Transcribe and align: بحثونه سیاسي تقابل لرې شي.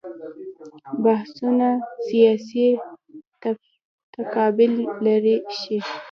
بحثونه 1.03 1.69
سیاسي 2.07 2.67
تقابل 4.15 4.73
لرې 5.05 5.35
شي. 5.59 5.77